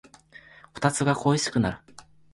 [0.73, 1.77] こたつが恋しくなる